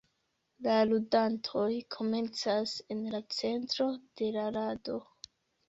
[0.67, 1.67] La ludantoj
[1.97, 5.01] komencas en la centro de la rado.